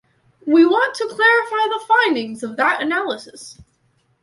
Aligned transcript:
We 0.47 0.65
want 0.65 0.95
to 0.95 1.05
clarify 1.05 1.67
the 1.67 1.85
findings 1.87 2.41
of 2.41 2.57
that 2.57 2.81
analysis. 2.81 3.59